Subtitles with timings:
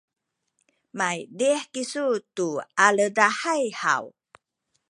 [0.97, 2.05] maydih kisu
[2.35, 2.47] tu
[2.85, 4.03] aledahay haw?